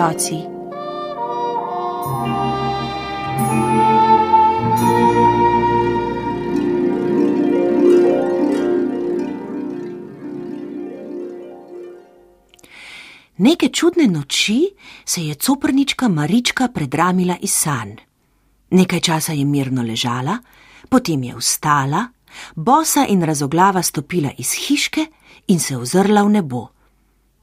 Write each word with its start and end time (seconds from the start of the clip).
Otroci. 0.00 0.34
Neke 13.36 13.68
čudne 13.68 14.06
noči 14.06 14.68
se 15.04 15.20
je 15.20 15.34
coprnička 15.34 16.08
Marička 16.08 16.68
predramila 16.68 17.36
iz 17.40 17.52
san. 17.52 17.96
Nekaj 18.70 19.00
časa 19.00 19.32
je 19.32 19.44
mirno 19.44 19.82
ležala, 19.82 20.38
potem 20.88 21.22
je 21.22 21.36
vstala, 21.36 22.06
bosa 22.56 23.04
in 23.08 23.22
razoglava 23.22 23.82
stopila 23.82 24.30
iz 24.38 24.52
hiške 24.52 25.06
in 25.46 25.60
se 25.60 25.76
ozrla 25.76 26.22
v 26.22 26.30
nebo. 26.30 26.68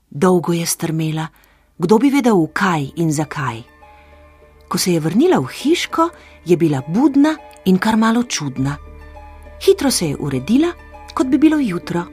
Dolgo 0.10 0.54
je 0.54 0.66
strmela, 0.66 1.28
kdo 1.78 1.98
bi 1.98 2.10
vedel, 2.10 2.48
kaj 2.54 2.92
in 2.96 3.12
zakaj. 3.12 3.62
Ko 4.68 4.78
se 4.78 4.94
je 4.94 5.00
vrnila 5.00 5.40
v 5.40 5.48
hiško, 5.48 6.10
je 6.46 6.58
bila 6.58 6.82
budna 6.88 7.36
in 7.66 7.78
kar 7.78 7.98
malo 7.98 8.24
čudna. 8.24 8.78
Hitro 9.66 9.92
se 9.92 10.10
je 10.10 10.18
uredila, 10.20 10.72
kot 11.14 11.28
bi 11.28 11.38
bilo 11.38 11.60
jutro. 11.60 12.06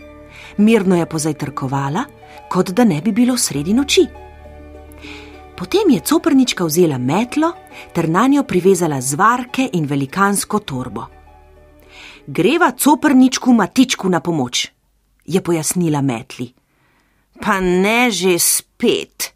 Mirno 0.57 0.97
je 0.97 1.07
pozajtrkovala, 1.07 2.05
kot 2.49 2.71
da 2.71 2.85
ne 2.85 3.01
bi 3.01 3.13
bilo 3.13 3.37
sredi 3.37 3.75
noči. 3.75 4.07
Potem 5.57 5.91
je 5.91 6.01
coprnička 6.01 6.65
vzela 6.65 6.99
metlo 6.99 7.53
ter 7.93 8.09
na 8.09 8.27
njo 8.27 8.43
privezala 8.43 9.01
zvarke 9.01 9.69
in 9.73 9.87
velikansko 9.87 10.59
torbo. 10.59 11.07
Greva 12.27 12.71
coprničku 12.71 13.53
matičku 13.53 14.09
na 14.09 14.21
pomoč, 14.21 14.67
je 15.25 15.43
pojasnila 15.43 16.01
metli. 16.01 16.53
Pa 17.41 17.61
ne 17.61 18.11
že 18.11 18.39
spet, 18.39 19.34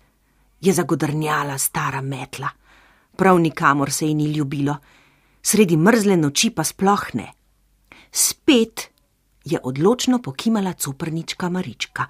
je 0.61 0.73
zagodrnjala 0.73 1.59
stara 1.59 2.01
metla. 2.01 2.49
Prav 3.17 3.39
nikamor 3.39 3.91
se 3.93 4.07
ji 4.07 4.15
ni 4.15 4.33
ljubilo, 4.33 4.77
sredi 5.43 5.77
mrzle 5.77 6.17
noči 6.17 6.51
pa 6.51 6.65
sploh 6.65 7.05
ne. 7.15 7.33
Spet 8.13 8.91
je 9.45 9.59
odločno 9.63 10.23
pokimala 10.23 10.73
coprnička 10.73 11.49
Marička. 11.49 12.07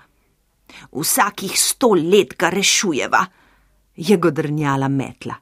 Vsakih 0.92 1.52
sto 1.60 1.94
let 1.94 2.34
ga 2.38 2.48
rešujeva, 2.50 3.26
je 3.96 4.16
godrnjala 4.16 4.88
metla. 4.88 5.34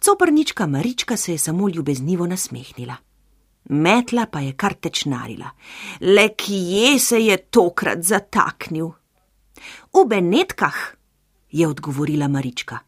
Coprnička 0.00 0.66
Marička 0.66 1.16
se 1.16 1.32
je 1.32 1.38
samo 1.38 1.68
ljubeznivo 1.68 2.26
nasmehnila. 2.26 2.96
Metla 3.68 4.26
pa 4.26 4.40
je 4.40 4.52
kar 4.52 4.74
tečnarila. 4.74 5.50
Le 6.00 6.28
kje 6.28 6.98
se 6.98 7.20
je 7.20 7.36
tokrat 7.36 8.02
zataknil? 8.02 8.88
V 9.92 10.04
Benetkah, 10.06 10.97
je 11.50 11.68
odgovorila 11.68 12.28
Marička. 12.28 12.78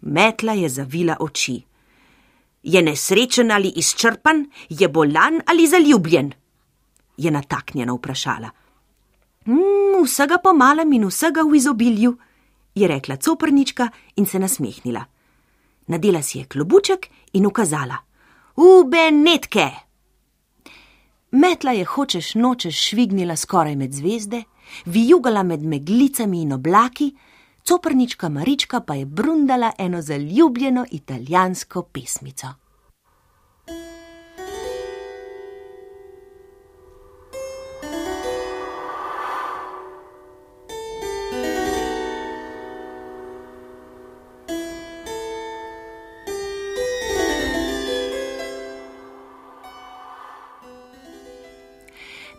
Metla 0.00 0.52
je 0.52 0.68
zavila 0.68 1.16
oči. 1.20 1.62
Je 2.62 2.82
nesrečen 2.82 3.50
ali 3.50 3.72
izčrpan, 3.76 4.46
je 4.68 4.88
bolan 4.88 5.40
ali 5.46 5.66
zaljubljen? 5.66 6.32
je 7.16 7.30
nataknjeno 7.30 7.94
vprašala. 7.94 8.50
Mm, 9.46 10.04
vsega 10.04 10.38
po 10.38 10.52
malem 10.52 10.92
in 10.92 11.06
vsega 11.06 11.42
v 11.42 11.56
izobilju, 11.56 12.16
je 12.74 12.88
rekla 12.88 13.16
coprnička 13.16 13.88
in 14.16 14.26
se 14.26 14.38
nasmehnila. 14.38 15.04
Nadela 15.86 16.22
si 16.22 16.38
je 16.38 16.44
klobuček 16.44 17.06
in 17.32 17.46
ukazala: 17.46 17.96
V 18.56 18.84
Benetke! 18.88 19.70
Metla 21.30 21.72
je 21.72 21.84
hočeš 21.84 22.34
nočeš 22.34 22.88
švignila 22.88 23.36
skoraj 23.36 23.76
med 23.76 23.92
zvezde, 23.92 24.42
vijugala 24.84 25.42
med 25.42 25.62
meglicami 25.62 26.42
in 26.42 26.52
oblaki, 26.52 27.14
coprnička 27.64 28.28
Marička 28.28 28.80
pa 28.80 28.94
je 28.94 29.04
brundala 29.04 29.72
eno 29.78 30.02
zaljubljeno 30.02 30.86
italijansko 30.90 31.82
pesmico. 31.82 32.46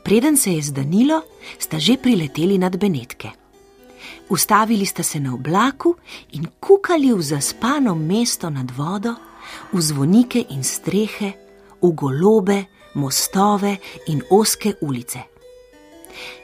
Preden 0.04 0.38
se 0.38 0.54
je 0.54 0.62
zdanilo, 0.62 1.22
sta 1.60 1.80
že 1.80 1.98
prileteli 1.98 2.58
nad 2.58 2.78
Benetke. 2.78 3.43
Ustavili 4.30 4.86
sta 4.86 5.04
se 5.04 5.20
na 5.20 5.34
oblaku 5.34 5.96
in 6.32 6.48
kukali 6.60 7.14
v 7.14 7.22
zaspano 7.22 7.96
mesto 7.96 8.50
nad 8.50 8.72
vodo, 8.72 9.16
v 9.74 9.82
zvonike 9.82 10.46
in 10.50 10.64
strehe, 10.64 11.34
v 11.82 11.92
golobe, 11.92 12.66
mostove 12.96 13.78
in 14.08 14.22
oske 14.30 14.74
ulice. 14.82 15.20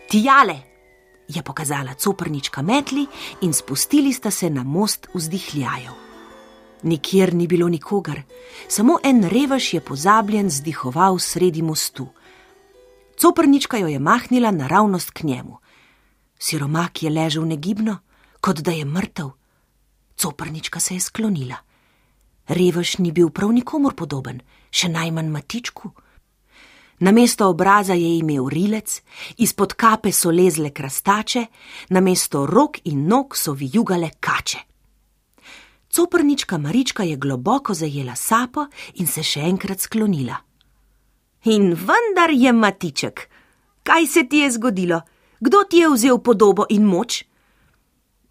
Tijale, 0.10 0.70
je 1.28 1.44
pokazala 1.44 1.94
coprnička 1.94 2.62
metli 2.62 3.08
in 3.42 3.54
spustili 3.54 4.14
sta 4.14 4.32
se 4.32 4.50
na 4.50 4.64
most 4.64 5.08
vzdihljajev. 5.14 5.94
Nikjer 6.84 7.34
ni 7.34 7.48
bilo 7.48 7.70
nikogar, 7.70 8.22
samo 8.68 9.00
en 9.04 9.24
revež 9.24 9.74
je 9.74 9.82
pozabljen 9.82 10.50
zdihoval 10.50 11.20
sredi 11.20 11.62
mostu. 11.62 12.08
Coprnička 13.20 13.78
jo 13.78 13.88
je 13.88 14.00
mahnila 14.00 14.52
naravnost 14.52 15.12
k 15.12 15.24
njemu. 15.24 15.58
Siromak 16.40 17.04
je 17.04 17.10
ležal 17.10 17.46
negibno, 17.46 17.98
kot 18.42 18.62
da 18.64 18.72
je 18.72 18.86
mrtev. 18.86 19.30
Coprnička 20.18 20.80
se 20.80 20.94
je 20.94 21.00
sklonila. 21.00 21.56
Revež 22.48 22.98
ni 22.98 23.12
bil 23.12 23.30
prav 23.30 23.52
nikomor 23.52 23.96
podoben, 23.96 24.40
še 24.72 24.90
najmanj 24.90 25.28
matičku. 25.30 25.92
Na 27.00 27.12
mesto 27.12 27.48
obraza 27.50 27.94
je 27.94 28.18
imel 28.18 28.48
rilec, 28.50 29.02
izpod 29.38 29.74
kape 29.74 30.12
so 30.12 30.32
lezle 30.32 30.72
krastače, 30.74 31.46
na 31.90 32.02
mesto 32.02 32.46
rok 32.46 32.80
in 32.84 33.06
nog 33.08 33.38
so 33.38 33.54
vijugale 33.54 34.10
kače. 34.20 34.60
Coprnička 35.90 36.58
Marička 36.58 37.04
je 37.04 37.16
globoko 37.16 37.74
zajela 37.74 38.16
sapo 38.16 38.66
in 38.96 39.08
se 39.08 39.24
še 39.24 39.40
enkrat 39.40 39.80
sklonila. 39.80 40.36
In 41.46 41.72
vendar 41.74 42.34
je 42.36 42.52
matiček, 42.54 43.30
kaj 43.84 44.08
se 44.08 44.28
ti 44.30 44.44
je 44.44 44.52
zgodilo? 44.52 45.02
Kdo 45.40 45.64
ti 45.70 45.78
je 45.78 45.90
vzel 45.90 46.18
podobo 46.18 46.66
in 46.70 46.86
moč? 46.86 47.24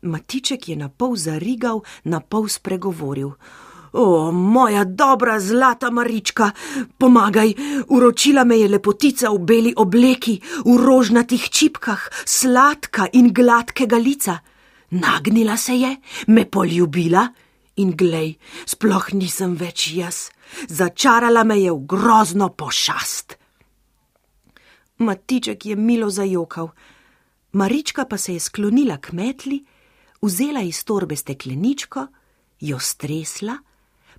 Matiček 0.03 0.69
je 0.69 0.77
na 0.77 0.89
pol 0.89 1.17
zarigal, 1.17 1.83
na 2.05 2.21
pol 2.21 2.49
spregovoril. 2.49 3.33
O, 3.93 4.33
moja 4.33 4.85
dobra 4.85 5.41
zlata 5.41 5.91
Marička, 5.91 6.51
pomagaj, 6.99 7.55
uročila 7.89 8.45
me 8.45 8.59
je 8.61 8.69
lepotica 8.69 9.33
v 9.33 9.39
beli 9.39 9.73
obleki, 9.77 10.39
v 10.65 10.77
rožnatih 10.77 11.49
čipkah, 11.51 12.11
sladka 12.25 13.09
in 13.13 13.33
gladkega 13.33 13.97
lica. 13.97 14.39
Nagnila 14.91 15.57
se 15.57 15.75
je, 15.75 15.97
me 16.29 16.45
poljubila 16.45 17.29
in 17.77 17.97
glej, 17.97 18.37
sploh 18.67 19.13
nisem 19.13 19.57
več 19.57 19.89
jaz 19.97 20.29
začarala 20.69 21.45
me 21.45 21.61
je 21.61 21.73
v 21.73 21.87
grozno 21.87 22.49
pošast. 22.49 23.37
Matiček 24.99 25.67
je 25.67 25.77
milo 25.77 26.11
zajokal, 26.11 26.71
Marička 27.53 28.05
pa 28.05 28.19
se 28.19 28.33
je 28.33 28.41
sklonila 28.41 28.97
k 28.97 29.13
metli, 29.13 29.65
vzela 30.23 30.61
iz 30.61 30.85
torbe 30.85 31.17
stekleničko, 31.17 32.07
jo 32.61 32.79
stresla, 32.79 33.59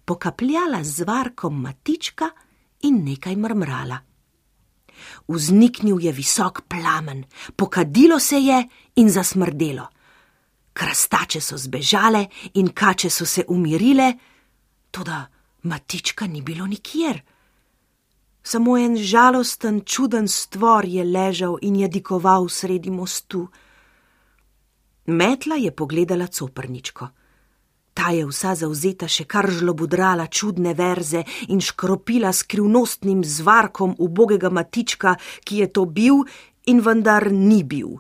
pokapljala 0.06 0.84
z 0.84 1.04
varkom 1.08 1.62
matička 1.62 2.30
in 2.82 3.04
nekaj 3.04 3.36
mrmrala. 3.36 4.00
Vzniknil 5.28 6.00
je 6.02 6.12
visok 6.12 6.62
plamen, 6.68 7.24
pokadilo 7.56 8.20
se 8.20 8.40
je 8.40 8.68
in 8.96 9.10
zasmrdelo. 9.10 9.88
Krastače 10.74 11.42
so 11.42 11.58
zbežale 11.58 12.26
in 12.54 12.74
kače 12.74 13.10
so 13.10 13.26
se 13.26 13.44
umirile, 13.48 14.14
tudi 14.92 15.20
Matička 15.64 16.28
ni 16.28 16.42
bilo 16.42 16.68
nikjer. 16.68 17.22
Samo 18.44 18.78
en 18.78 18.98
žalosten, 18.98 19.82
čuden 19.86 20.28
stvor 20.28 20.86
je 20.86 21.04
ležal 21.04 21.58
in 21.62 21.76
je 21.76 21.88
dikoval 21.88 22.50
sredi 22.50 22.90
mostu. 22.90 23.48
Metla 25.06 25.56
je 25.56 25.72
pogledala 25.72 26.28
coprničko. 26.28 27.08
Ta 27.94 28.12
je 28.16 28.24
vsa 28.26 28.54
zauzeta 28.56 29.10
še 29.12 29.26
kar 29.28 29.50
žlobudrala 29.52 30.30
čudne 30.32 30.74
verze 30.74 31.24
in 31.52 31.60
škropila 31.60 32.32
skrivnostnim 32.34 33.26
zvarkom 33.28 33.96
ubogega 34.00 34.50
matička, 34.50 35.16
ki 35.44 35.58
je 35.64 35.68
to 35.68 35.86
bil 35.86 36.24
in 36.72 36.80
vendar 36.80 37.28
ni 37.32 37.64
bil. 37.64 37.98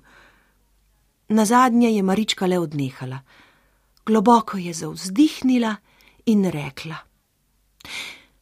Na 1.30 1.45
zadnje 1.45 1.91
je 1.91 2.03
Marička 2.03 2.47
le 2.47 2.59
odnehala. 2.59 3.19
Globoko 4.06 4.57
je 4.57 4.74
zauzdihnila 4.74 5.75
in 6.25 6.45
rekla: 6.45 6.95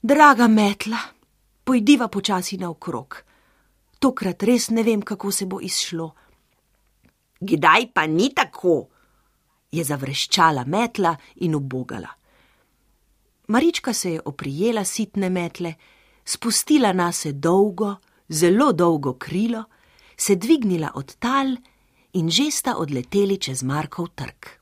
Draga 0.02 0.48
metla, 0.48 1.00
pojdiva 1.68 2.08
počasi 2.08 2.58
naokrog. 2.58 3.18
Tokrat 4.00 4.44
res 4.48 4.70
ne 4.72 4.84
vem, 4.88 5.02
kako 5.02 5.32
se 5.32 5.46
bo 5.46 5.60
izšlo. 5.62 6.12
Kdaj 7.40 7.92
pa 7.94 8.08
ni 8.08 8.32
tako? 8.34 8.88
je 9.72 9.84
zavreščala 9.84 10.64
metla 10.64 11.12
in 11.44 11.56
ubogala. 11.56 12.08
Marička 13.52 13.94
se 13.94 14.14
je 14.14 14.22
oprijela 14.26 14.86
sitne 14.86 15.30
metle, 15.30 15.74
spustila 16.26 16.94
na 16.94 17.12
se 17.12 17.34
dolgo, 17.34 17.96
zelo 18.30 18.72
dolgo 18.72 19.14
krilo, 19.20 19.64
se 20.18 20.36
dvignila 20.36 20.92
od 20.96 21.16
tal 21.20 21.52
in 22.14 22.30
že 22.30 22.52
sta 22.52 22.78
odleteli 22.78 23.38
čez 23.38 23.64
Markov 23.64 24.08
trg. 24.16 24.56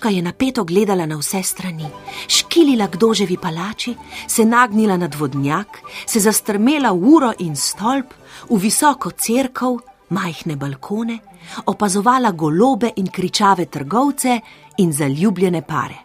Coprnička 0.00 0.16
je 0.16 0.22
napeto 0.22 0.64
gledala 0.64 1.06
na 1.06 1.16
vse 1.16 1.42
strani, 1.42 1.86
škilila 2.28 2.86
k 2.88 2.96
doževi 2.96 3.36
palači, 3.36 3.94
se 4.28 4.44
nagnila 4.44 4.96
nad 4.96 5.14
vodnjak, 5.14 5.78
se 6.06 6.20
zastrmela 6.20 6.92
v 6.92 7.04
uro 7.04 7.32
in 7.38 7.56
stolp, 7.56 8.14
v 8.48 8.56
visoko 8.56 9.10
crkv, 9.10 9.76
majhne 10.08 10.56
balkone, 10.56 11.18
opazovala 11.66 12.32
golobe 12.32 12.92
in 12.96 13.12
kričave 13.12 13.66
trgovce 13.66 14.40
in 14.78 14.92
zaljubljene 14.92 15.62
pare. 15.62 15.98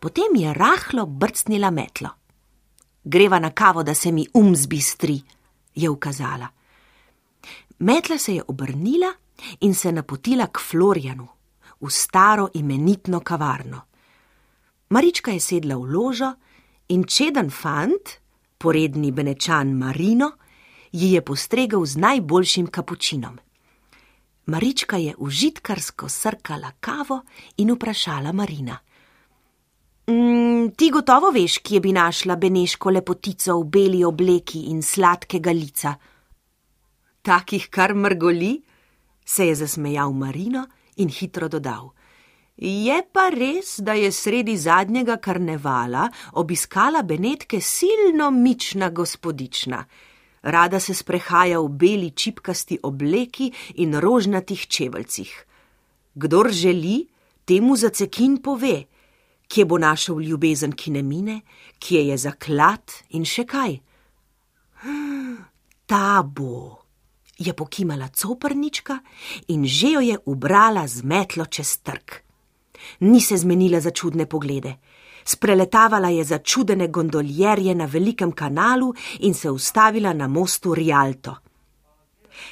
Potem 0.00 0.36
je 0.36 0.54
rahlo 0.54 1.06
brcnila 1.06 1.70
metlo. 1.70 2.08
Greva 3.04 3.38
na 3.38 3.50
kavo, 3.50 3.82
da 3.82 3.94
se 3.94 4.12
mi 4.12 4.26
um 4.34 4.56
zbistri, 4.56 5.20
je 5.74 5.90
ukazala. 5.90 6.48
Metla 7.78 8.18
se 8.18 8.34
je 8.34 8.42
obrnila 8.48 9.12
in 9.60 9.74
se 9.74 9.92
napotila 9.92 10.46
k 10.46 10.58
Florjanu 10.58 11.37
v 11.80 11.90
staro 11.90 12.48
imenitno 12.54 13.20
kavarno. 13.20 13.80
Marička 14.90 15.30
je 15.30 15.40
sedla 15.40 15.76
v 15.76 15.84
ložo 15.92 16.32
in 16.88 17.04
čeden 17.04 17.50
fant, 17.50 18.18
poredni 18.58 19.12
benečan 19.12 19.76
Marino, 19.76 20.32
ji 20.92 21.12
je 21.12 21.22
postregel 21.22 21.84
z 21.84 21.96
najboljšim 21.96 22.66
kapučinom. 22.66 23.38
Marička 24.46 24.96
je 24.96 25.14
užitkarsko 25.18 26.08
srkala 26.08 26.72
kavo 26.80 27.20
in 27.56 27.70
vprašala 27.72 28.32
Marina. 28.32 28.78
Mm, 30.08 30.70
ti 30.76 30.88
gotovo 30.90 31.30
veš, 31.30 31.58
kje 31.58 31.80
bi 31.80 31.92
našla 31.92 32.36
beneško 32.36 32.90
lepotico 32.90 33.58
v 33.60 33.64
beli 33.64 34.04
obleki 34.04 34.70
in 34.72 34.80
sladkega 34.82 35.52
lica. 35.52 35.94
Takih 37.22 37.68
kar 37.68 37.94
mrgoli, 37.94 38.62
se 39.24 39.46
je 39.46 39.54
zasmejal 39.54 40.12
Marino 40.12 40.64
in 40.98 41.08
hitro 41.08 41.48
dodal. 41.48 41.92
Je 42.58 42.96
pa 43.12 43.28
res, 43.30 43.78
da 43.78 43.94
je 43.94 44.10
sredi 44.12 44.56
zadnjega 44.58 45.16
karnevala 45.22 46.08
obiskala 46.32 47.02
Benetke 47.02 47.60
silno 47.60 48.30
mična 48.30 48.90
gospodična. 48.90 49.84
Rada 50.42 50.80
se 50.80 50.94
sprehaja 50.94 51.60
v 51.60 51.68
beli 51.68 52.10
čipkasti 52.10 52.78
obleki 52.82 53.52
in 53.74 53.94
rožnatih 53.94 54.66
čeveljcih. 54.66 55.30
Kdor 56.14 56.50
želi, 56.50 57.06
temu 57.44 57.76
za 57.76 57.88
cekin 57.88 58.42
pove, 58.42 58.84
kje 59.48 59.64
bo 59.64 59.78
našel 59.78 60.20
ljubezen, 60.20 60.72
ki 60.72 60.90
ne 60.90 61.02
mine, 61.02 61.40
kje 61.78 62.08
je 62.08 62.16
zaklad 62.18 62.92
in 63.10 63.24
še 63.24 63.46
kaj. 63.46 63.78
Ta 65.86 66.22
bo 66.22 66.87
je 67.38 67.52
pokimala 67.54 68.08
coprnička 68.08 68.98
in 69.48 69.66
že 69.66 69.88
jo 69.88 70.00
je 70.00 70.18
ubrala 70.24 70.86
z 70.86 71.02
metlo 71.02 71.46
čez 71.46 71.78
trg. 71.78 72.12
Ni 73.00 73.20
se 73.20 73.36
zmenila 73.36 73.80
za 73.80 73.90
čudne 73.90 74.26
poglede. 74.26 74.76
Spreletavala 75.24 76.08
je 76.08 76.24
začudene 76.24 76.88
gondoljerje 76.88 77.74
na 77.74 77.84
velikem 77.84 78.32
kanalu 78.32 78.94
in 79.20 79.34
se 79.34 79.50
ustavila 79.50 80.12
na 80.12 80.28
mostu 80.28 80.74
Rialto. 80.74 81.36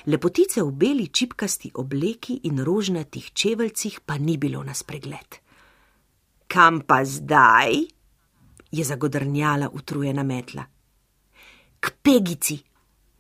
Lepotice 0.07 0.63
v 0.63 0.71
beli 0.73 1.09
čipkasti 1.09 1.71
obleki 1.75 2.41
in 2.43 2.59
rožnatih 2.65 3.33
čeveljcih 3.33 4.01
pa 4.07 4.19
ni 4.19 4.37
bilo 4.37 4.63
na 4.63 4.75
spregled. 4.75 5.41
Kam 6.47 6.81
pa 6.81 7.05
zdaj? 7.05 7.97
je 8.71 8.85
zagodrnjala 8.85 9.71
utrujena 9.73 10.23
metla. 10.23 10.65
K 11.81 11.91
pegici, 12.03 12.59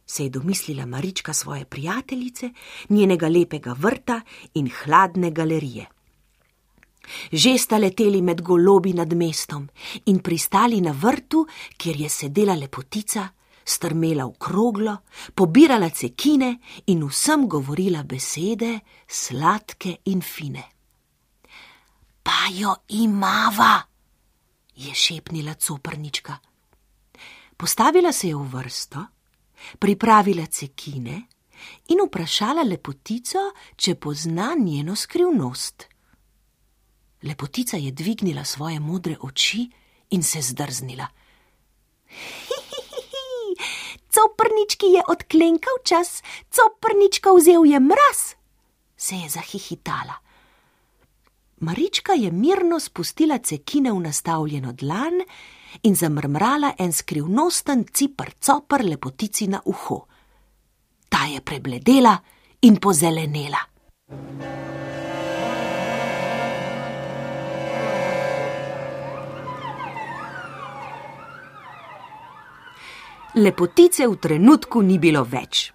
se 0.06 0.22
je 0.22 0.30
domislila 0.30 0.86
Marička 0.86 1.32
svoje 1.32 1.64
prijateljice, 1.64 2.50
njenega 2.88 3.28
lepega 3.28 3.72
vrta 3.78 4.20
in 4.54 4.70
hladne 4.82 5.30
galerije. 5.30 5.86
Že 7.32 7.58
sta 7.58 7.78
leteli 7.78 8.22
med 8.22 8.42
golobi 8.42 8.92
nad 8.92 9.12
mestom 9.12 9.68
in 10.06 10.18
pristali 10.18 10.80
na 10.80 10.90
vrtu, 10.90 11.46
kjer 11.76 12.00
je 12.00 12.08
sedela 12.08 12.54
lepotica, 12.54 13.28
strmela 13.64 14.26
v 14.26 14.34
kroglo, 14.38 14.96
pobirala 15.34 15.90
cekine 15.90 16.58
in 16.86 17.04
vsem 17.06 17.48
govorila 17.48 18.02
besede 18.02 18.80
sladke 19.06 19.96
in 20.04 20.22
fine. 20.22 20.64
Pa 22.22 22.50
jo 22.50 22.74
imava, 22.88 23.82
je 24.76 24.94
šepnila 24.94 25.54
coprnička. 25.54 26.36
Postavila 27.56 28.12
se 28.12 28.28
je 28.28 28.36
v 28.36 28.48
vrsto 28.52 29.06
pripravila 29.78 30.46
cekine 30.46 31.22
in 31.88 32.02
vprašala 32.06 32.62
lepotico, 32.62 33.38
če 33.76 33.94
pozna 33.94 34.54
njeno 34.58 34.96
skrivnost. 34.96 35.86
Lepotica 37.22 37.76
je 37.76 37.92
dvignila 37.92 38.44
svoje 38.44 38.80
modre 38.80 39.16
oči 39.20 39.70
in 40.10 40.22
se 40.22 40.42
zdrznila. 40.42 41.06
Coprnički 44.10 44.86
je 44.86 45.02
odklenkal 45.08 45.74
čas, 45.84 46.22
coprnička 46.50 47.32
vzel 47.32 47.66
je 47.66 47.80
mraz, 47.80 48.20
se 48.96 49.14
je 49.14 49.28
zahihitala. 49.28 50.14
Marička 51.60 52.12
je 52.12 52.30
mirno 52.32 52.80
spustila 52.80 53.38
cekine 53.38 53.92
v 53.92 54.00
nastavljeno 54.00 54.72
dlan 54.72 55.24
in 55.82 55.96
zamrmrala 55.96 56.74
en 56.78 56.92
skrivnosten 56.92 57.84
cipr 57.92 58.32
copr 58.46 58.84
lepotici 58.84 59.46
na 59.46 59.60
uho. 59.64 60.06
Ta 61.08 61.26
je 61.26 61.40
prebledela 61.40 62.22
in 62.60 62.78
pozelenela. 62.78 63.58
Lepotice 73.34 74.06
v 74.06 74.16
trenutku 74.16 74.80
ni 74.80 74.98
bilo 74.98 75.20
več. 75.24 75.72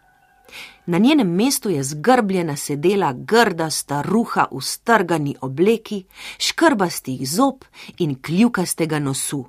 Na 0.85 0.97
njenem 0.97 1.29
mestu 1.29 1.69
je 1.69 1.83
zgrbljena 1.83 2.55
sedela 2.55 3.13
grda 3.13 3.69
staruha 3.69 4.47
v 4.51 4.61
strgani 4.61 5.35
obleki, 5.41 6.05
škrbastih 6.37 7.21
zob 7.29 7.63
in 7.97 8.15
kljukastega 8.21 8.99
nosu. 8.99 9.45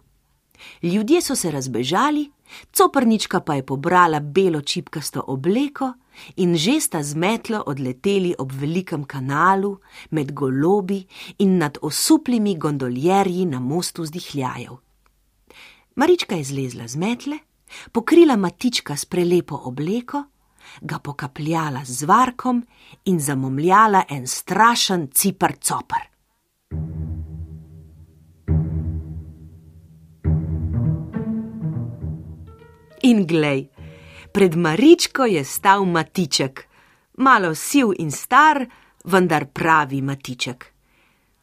Ljudje 0.82 1.22
so 1.22 1.36
se 1.36 1.50
razbežali, 1.50 2.30
coprnička 2.72 3.40
pa 3.40 3.54
je 3.54 3.66
pobrala 3.66 4.20
belo 4.20 4.60
čipkasto 4.60 5.24
obleko 5.26 5.92
in 6.36 6.56
že 6.56 6.80
sta 6.80 7.02
z 7.02 7.14
metlo 7.14 7.62
odleteli 7.66 8.34
ob 8.38 8.52
velikem 8.52 9.04
kanalu, 9.04 9.78
med 10.10 10.32
golobi 10.32 11.06
in 11.38 11.58
nad 11.58 11.78
osuplimi 11.82 12.56
gondoljerji 12.58 13.46
na 13.46 13.60
mostu 13.60 14.02
vzdihljajev. 14.02 14.76
Marička 15.94 16.34
je 16.34 16.44
zlezla 16.44 16.88
z 16.88 16.96
metle, 16.96 17.38
pokrila 17.92 18.36
matička 18.36 18.96
s 18.96 19.04
prelepo 19.04 19.60
obleko, 19.64 20.24
ga 20.80 20.98
pokapljala 20.98 21.84
z 21.84 22.04
varkom 22.04 22.62
in 23.04 23.20
zamomljala 23.20 24.04
en 24.08 24.26
strašen 24.26 25.08
cipr 25.12 25.52
copr. 25.60 26.11
In 33.02 33.26
glej, 33.26 33.66
pred 34.32 34.54
Maričko 34.56 35.24
je 35.24 35.44
stal 35.44 35.84
Matiček, 35.84 36.68
malo 37.18 37.54
siv 37.54 37.90
in 37.98 38.10
star, 38.10 38.66
vendar 39.04 39.46
pravi 39.46 40.02
Matiček. 40.02 40.66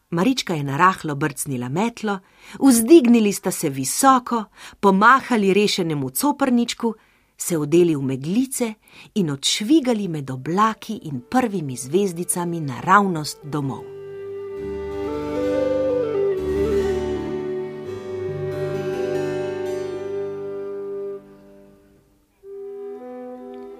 Marička 0.09 0.53
je 0.55 0.63
narahlo 0.63 1.15
brcnila 1.15 1.69
metlo, 1.69 2.19
vzdignili 2.59 3.33
sta 3.33 3.51
se 3.51 3.69
visoko, 3.69 4.43
pomahali 4.79 5.53
rešenemu 5.53 6.09
coprničku, 6.09 6.93
se 7.37 7.57
odeli 7.57 7.95
v 7.95 8.01
meglice 8.01 8.73
in 9.15 9.29
odšvigali 9.29 10.07
med 10.07 10.31
oblaki 10.31 10.99
in 11.03 11.21
prvimi 11.29 11.75
zvezdicami 11.75 12.59
naravnost 12.59 13.39
domov. 13.43 13.98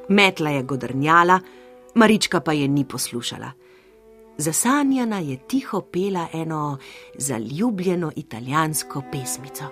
Metla 0.10 0.50
je 0.50 0.64
godrnjala, 0.64 1.40
Marička 1.96 2.40
pa 2.40 2.54
je 2.54 2.68
ni 2.68 2.86
poslušala. 2.86 3.52
Zasanjana 4.38 5.20
je 5.20 5.38
tiho 5.48 5.82
pela 5.82 6.28
eno 6.34 6.78
zaljubljeno 7.18 8.12
italijansko 8.16 9.04
pesmico. 9.12 9.64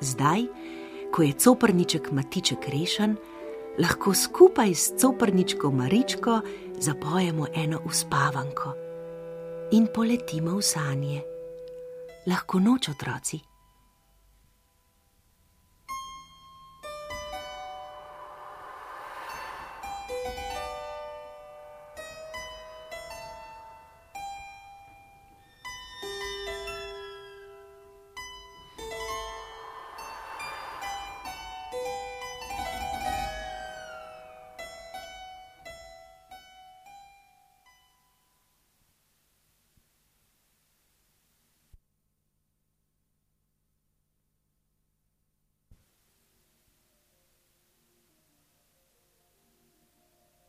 Zdaj, 0.00 0.42
ko 1.12 1.22
je 1.22 1.32
coprniček 1.32 2.10
Matiček 2.12 2.68
rešen, 2.68 3.16
lahko 3.78 4.14
skupaj 4.14 4.74
s 4.74 4.92
coprničko 5.00 5.70
Maričko 5.70 6.40
zapojemo 6.78 7.46
eno 7.54 7.80
uspavanko 7.84 8.72
in 9.72 9.86
poletimo 9.94 10.56
v 10.56 10.62
sanje. 10.62 11.31
Lahko 12.26 12.58
noč, 12.60 12.88
otroci. 12.88 13.40